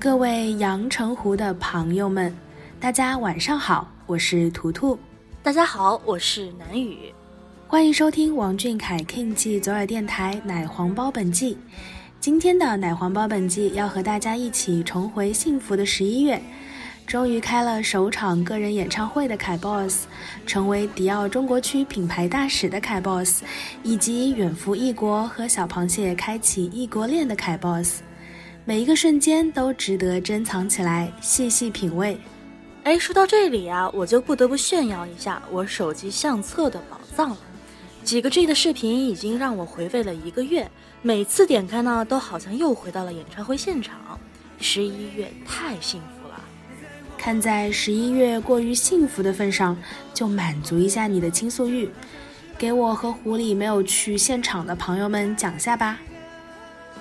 [0.00, 2.32] 各位阳澄湖的朋友们，
[2.78, 4.96] 大家晚上好，我是图图。
[5.42, 7.12] 大家好，我是南雨。
[7.66, 11.58] 欢迎收听王俊凯 King 记左耳电台奶黄包本季。
[12.20, 16.40] 今天的奶黄包本季要和大家一起重回幸福的十一月。
[17.04, 20.06] 终于开了首场个人演唱会的凯 boss，
[20.46, 23.42] 成为迪奥中国区品牌大使的凯 boss，
[23.82, 28.02] 以及远赴异国和小螃蟹开启异国恋的凯 boss，
[28.68, 32.20] 每一个瞬间都值得珍藏起来，细细品味。
[32.82, 37.38] 哎，说到这里啊，我就不得不炫耀一下我手机相册的宝藏了。
[38.04, 44.20] 几个 G 的视频已经让我回味了一个月，每次点开呢，都好像又回到了演唱会现场。
[44.60, 46.38] 十一月太幸福了，
[47.16, 49.74] 看在十一月过于幸福的份上，
[50.12, 51.88] 就满足一下你的倾诉欲，
[52.58, 55.98] 给我和狐狸没有去现场的朋友们讲下吧。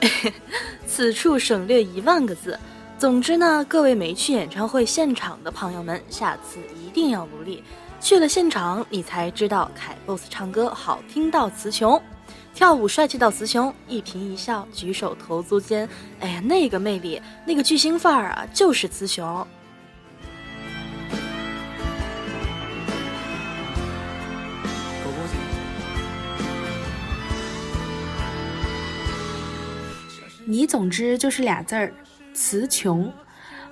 [0.87, 2.57] 此处省略一万个字。
[2.97, 7.63] 总之呢，各位没去演唱会现场的朋友们，下次一定要努力。
[7.99, 12.01] 去了现场，你才知道凯 boss 唱歌好听到词穷，
[12.53, 15.87] 跳舞帅气到词穷，一颦一笑，举手投足间，
[16.19, 19.45] 哎呀，那个魅力，那个巨星范儿啊，就是词穷。
[30.49, 31.93] 你总之就是俩字儿，
[32.33, 33.11] 词穷。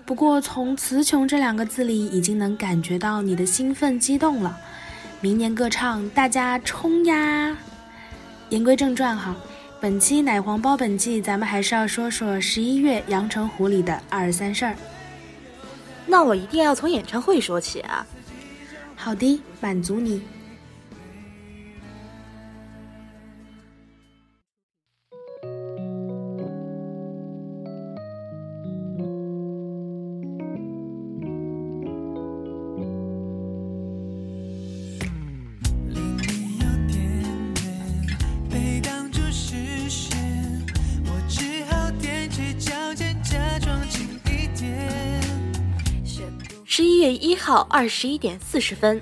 [0.05, 4.57] 不过，从“词穷”这两个字里，已经能感觉到你的兴奋激动了。
[5.21, 7.55] 明年歌唱，大家冲呀！
[8.49, 9.33] 言归正传哈，
[9.79, 14.75] 本期奶黄包本季，咱们还是要说说十一月阳澄湖里的二三事儿。
[16.05, 18.05] 那我一定要从演唱会说起啊！
[18.97, 20.21] 好的，满足你。
[47.05, 48.99] 月一号二十一点四十分，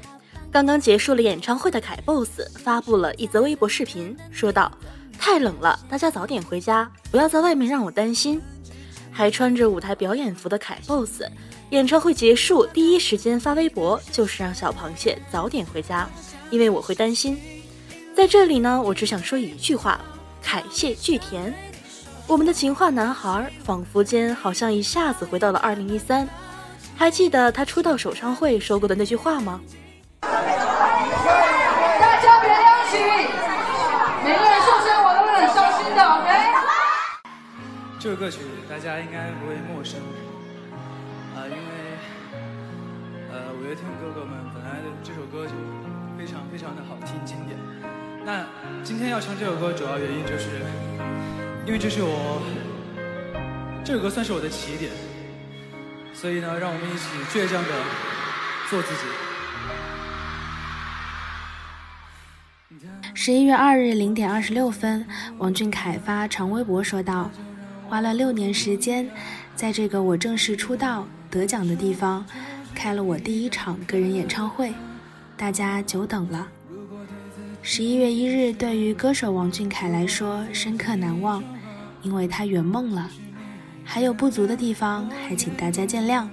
[0.51, 4.69] 刚刚结束了演唱会的凯 boss 发布了一则微博视频，说道
[5.17, 8.41] ：“太冷了，大家早点回家，不要在外面让我担心。”
[9.09, 11.21] 还穿着舞台表演服的凯 boss，
[11.69, 16.09] 演唱会结束第一时间发微博，就是让小螃蟹早点回家，
[16.49, 17.39] 因为我会担心。
[18.13, 19.97] 在这里呢，我只想说一句话：
[20.41, 21.53] 凯谢巨甜。
[22.27, 26.27] 我们的情话男孩，仿佛间好像一下子回到了二零一三。
[27.03, 29.59] 还记得他出道首唱会说过的那句话吗？
[30.21, 30.39] 大家
[32.39, 32.95] 别亮起，
[34.23, 36.31] 每个人受伤我都会很伤心的，OK？
[37.99, 39.99] 这首歌曲大家应该不会陌生，
[41.35, 41.59] 啊，因为
[43.33, 45.51] 呃五月天哥哥们本来的这首歌就
[46.17, 47.59] 非常非常的好听经典。
[48.23, 48.45] 那
[48.81, 50.61] 今天要唱这首歌主要原因就是，
[51.65, 52.41] 因为这是我
[53.83, 54.89] 这首歌算是我的起点。
[56.23, 57.69] 所以呢，让我们一起倔强的
[58.69, 59.01] 做自己。
[63.13, 65.05] 十一月二日零点二十六分，
[65.37, 67.29] 王俊凯发长微博说道
[67.89, 69.05] ：“花了六年时间，
[69.53, 72.25] 在这个我正式出道得奖的地方，
[72.73, 74.73] 开了我第一场个人演唱会，
[75.35, 76.47] 大家久等了。
[77.61, 81.43] 十一月一日，对于歌手王俊凯来说深刻难忘，
[82.01, 83.11] 因为他圆梦了。”
[83.83, 86.27] 还有不足的地方，还请大家见谅。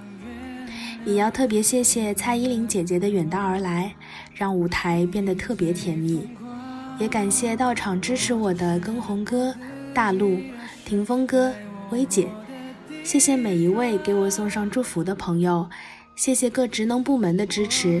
[1.05, 3.93] 也要特别谢谢蔡依林姐姐的远道而来，
[4.33, 6.27] 让舞台变得特别甜蜜。
[6.99, 9.55] 也感谢到场支持我的根红哥、
[9.93, 10.39] 大陆、
[10.85, 11.51] 霆锋哥、
[11.89, 12.27] 薇姐。
[13.03, 15.67] 谢谢每一位给我送上祝福的朋友，
[16.15, 17.99] 谢谢各职能部门的支持，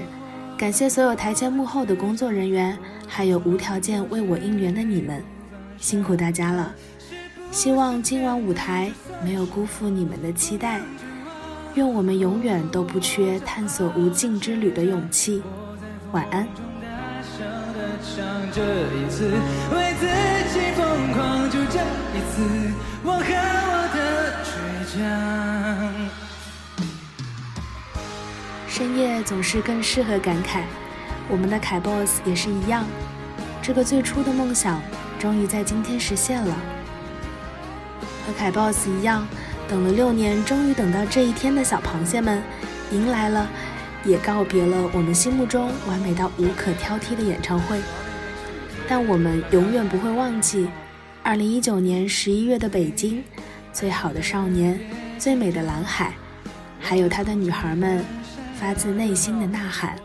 [0.55, 2.77] 感谢所有台前幕后的工作人员，
[3.07, 5.23] 还有无条件为我应援的你们，
[5.79, 6.71] 辛苦大家了。
[7.51, 8.89] 希望今晚舞台
[9.21, 10.79] 没有辜负你们的期待，
[11.75, 15.43] 愿我们永远都不缺探索无尽之旅的勇气。
[16.13, 16.47] 晚安。
[28.69, 30.63] 深夜总是更适合感慨，
[31.27, 32.85] 我们的凯 boss 也是一样。
[33.61, 34.81] 这个最初的梦想，
[35.19, 36.55] 终于在今天实现了。
[38.25, 39.27] 和凯 boss 一样，
[39.67, 42.41] 等了六年，终于等到这一天的小螃蟹们，
[42.91, 43.49] 迎来了，
[44.05, 47.79] 也告别了我们心目中完美到无可挑剔的演唱会。
[48.87, 50.67] 但我们永远不会忘记，
[51.23, 53.23] 二零一九年十一月的北京。
[53.73, 54.77] 最好的少年，
[55.17, 56.13] 最美的蓝海，
[56.77, 58.03] 还有他的女孩们，
[58.59, 59.95] 发自内心的呐喊。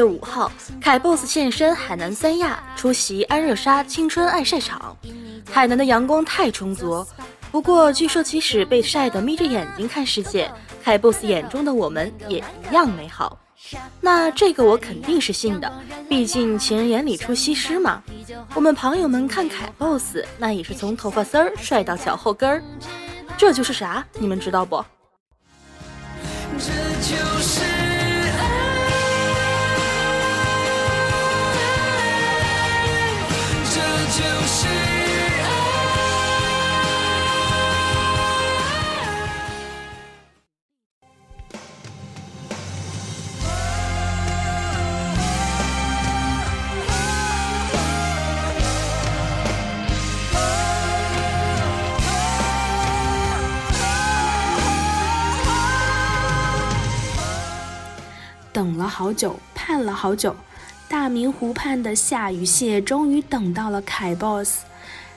[0.00, 0.50] 月五号，
[0.80, 4.96] 凯 boss 现身海南三亚，出席安热沙青春爱晒场。
[5.52, 7.06] 海南的阳光太充足，
[7.50, 10.50] 不过据说即使被晒得眯着眼睛看世界，
[10.82, 13.38] 凯 boss 眼中的我们也一样美好。
[14.00, 15.70] 那这个我肯定是信的，
[16.08, 18.02] 毕竟情人眼里出西施嘛。
[18.54, 22.62] 我们朋友们看凯 boss，那也是从头发丝儿帅到脚后跟儿，
[23.36, 24.02] 这就是啥？
[24.18, 24.82] 你们知道不？
[26.58, 26.72] 这
[27.02, 27.39] 就
[34.10, 34.66] 就是
[58.52, 60.34] 等了好久，盼了好久，
[60.90, 64.62] 大明湖畔的夏雨蟹终于等到了凯 boss。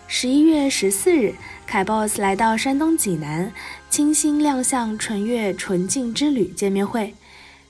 [0.05, 1.33] 十一月十四日，
[1.65, 3.51] 凯 boss 来到山东济南，
[3.89, 7.15] 清新亮相纯悦纯净之旅见面会。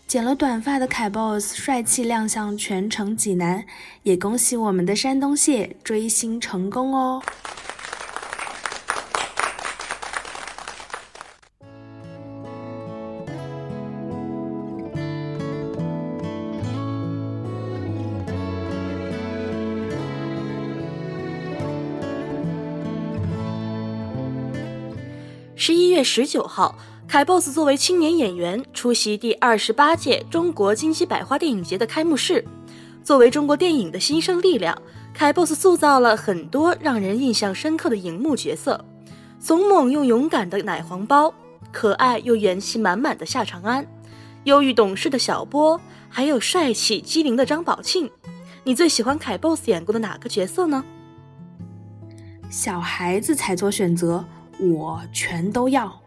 [0.05, 3.63] 剪了短发的凯 boss 帅气亮相全城济南，
[4.03, 7.23] 也恭喜我们的山东蟹追星成功哦！
[25.65, 26.77] 十一月十九号，
[27.07, 32.43] 凯 boss 作为青年演员出席第二十八届中国金鸡百花电影节的开幕式。
[33.01, 34.77] 作为中国电影的新生力量，
[35.13, 38.83] 凯 boss 塑造了很多让人印象深刻的荧幕角色：
[39.39, 41.33] 怂猛又勇敢的奶黄包，
[41.71, 43.87] 可爱又元气满满的夏长安，
[44.43, 48.11] 忧郁懂事的小波，还有帅气机灵的张宝庆。
[48.65, 50.83] 你最喜欢凯 boss 演过的哪个角色呢？
[52.49, 54.25] 小孩子才做选择。
[54.71, 55.99] 我全都要。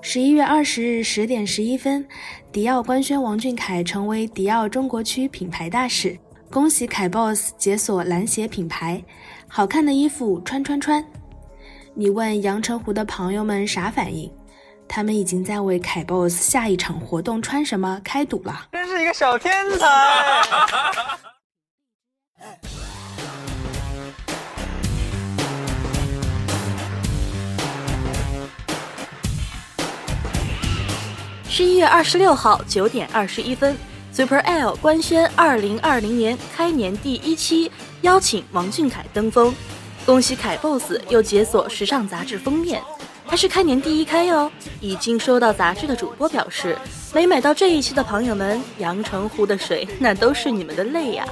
[0.00, 2.06] 十一月二十日十点十一分，
[2.50, 6.18] 迪奥官宣王俊凯成为迪奥中国区品牌大使，
[6.50, 9.02] 恭喜凯 boss 解锁蓝鞋品牌，
[9.48, 11.02] 好看的衣服穿穿穿。
[11.94, 14.30] 你问阳澄湖的朋友们啥反应？
[14.94, 18.68] 他们已经在为凯 boss 下一场活动穿什么开赌了。
[18.70, 19.86] 真是一个小天才！
[31.48, 33.74] 十一月二十六号九点二十一分
[34.12, 37.72] ，Super L 官宣二零二零年开年第一期，
[38.02, 39.54] 邀请王俊凯登峰，
[40.04, 42.82] 恭喜凯 boss 又解锁时尚杂志封面。
[43.32, 44.52] 还是开年第一开哟！
[44.82, 46.76] 已经收到杂志的主播表示，
[47.14, 51.26] 没买到这一期的朋友们，阳澄湖的水那都是你们的泪呀！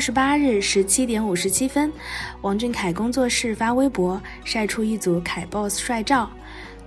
[0.00, 1.92] 二十八日十七点五十七分，
[2.40, 6.30] 王俊凯工作室发微博晒出一组凯 boss 帅照，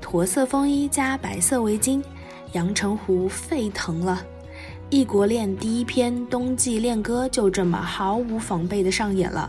[0.02, 2.04] 驼色风衣加白色围巾，
[2.54, 4.20] 阳澄湖沸腾了。
[4.90, 9.48] 异国恋第一篇冬季恋歌就这么毫无防备的上演了。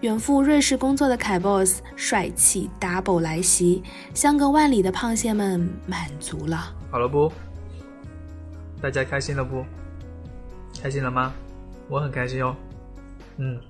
[0.00, 3.82] 远赴瑞士工作的凯 boss 帅气 double 来袭，
[4.14, 6.74] 相隔万里的胖蟹们满足了。
[6.90, 7.30] 好了不？
[8.80, 9.62] 大家开心了不？
[10.80, 11.34] 开心了吗？
[11.90, 12.56] 我很开心哦，
[13.38, 13.60] 嗯。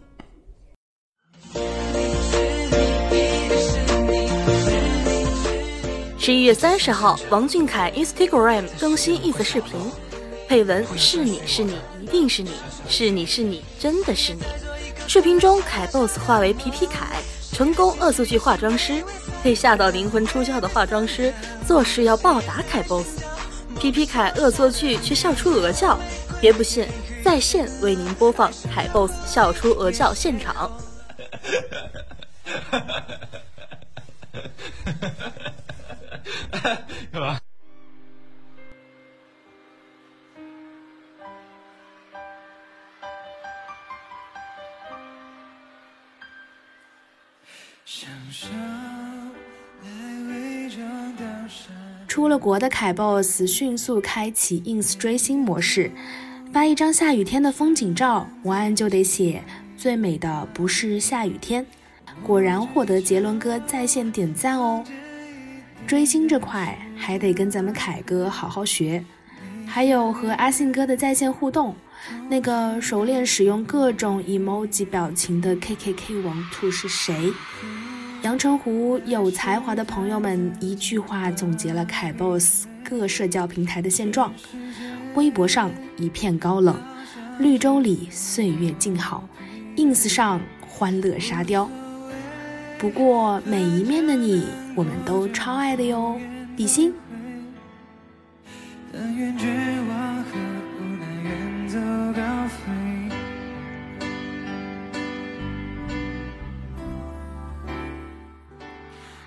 [6.18, 9.78] 十一月三十号，王俊凯 Instagram 更新一则视频，
[10.49, 12.50] 配文是你是你一定是你
[12.88, 14.42] 是你是你真的是你。
[15.06, 19.04] 视频中，凯 boss 化为皮皮凯，成功恶作剧化妆师，
[19.40, 21.32] 被吓到灵魂出窍的化妆师
[21.64, 23.20] 做事要暴打凯 boss，
[23.78, 25.96] 皮皮凯恶作剧却笑出鹅叫，
[26.40, 26.88] 别不信。
[27.25, 30.70] 在线为您播放海 boss 笑出鹅叫现场。
[37.12, 37.38] 干嘛？
[52.08, 55.90] 出了国的凯 boss 迅速开启 ins 追星模式。
[56.56, 59.42] 发一张下雨天的风景照，文案就得写
[59.76, 61.66] 最美的不是下雨天。
[62.22, 64.82] 果然获得杰伦哥在线点赞哦。
[65.86, 69.04] 追星这块还得跟咱们凯哥好好学。
[69.66, 71.76] 还有和阿信哥的在线互动，
[72.26, 77.30] 那个熟练使用各种 emoji 表情的 KKK 王兔是谁？
[78.22, 84.32] 阳澄湖有才华的朋友们一句话总结了凯 boss 各社交平台的现状。
[85.16, 86.76] 微博上一片高冷，
[87.38, 89.26] 绿洲里岁月静好
[89.75, 91.68] ，ins 上欢乐沙雕。
[92.78, 96.20] 不过每一面的你，我们都超爱的哟，
[96.54, 96.92] 比心。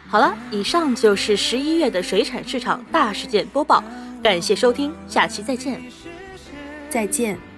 [0.08, 3.84] 好了，以上就是十一月的水产市场大事件播报。
[4.22, 5.82] 感谢收听，下期再见。
[6.90, 7.49] 再见。